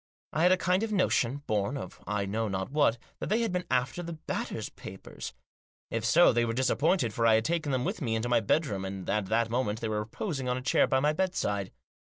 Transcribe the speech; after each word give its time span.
I 0.33 0.41
had 0.41 0.51
a 0.51 0.57
kind 0.57 0.81
of 0.81 0.91
notion, 0.91 1.43
born 1.45 1.77
of 1.77 2.01
I 2.07 2.25
know 2.25 2.47
not 2.47 2.71
what, 2.71 2.97
that 3.19 3.29
they 3.29 3.41
had 3.41 3.51
been 3.51 3.65
after 3.69 4.01
the 4.01 4.13
Batters' 4.13 4.69
papers. 4.69 5.31
If 5.91 6.03
so, 6.05 6.33
they 6.33 6.43
were 6.43 6.53
disappointed, 6.53 7.13
for 7.13 7.27
I 7.27 7.35
had 7.35 7.45
taken 7.45 7.71
them 7.71 7.85
with 7.85 8.01
me 8.01 8.15
into 8.15 8.27
my 8.27 8.39
bedroom, 8.39 8.83
and 8.83 9.07
at 9.07 9.27
that 9.27 9.51
moment 9.51 9.79
they 9.79 9.89
were 9.89 9.99
reposing 9.99 10.49
on 10.49 10.57
a 10.57 10.61
chair 10.63 10.87
by 10.87 11.01
my 11.01 11.13
bedside. 11.13 11.71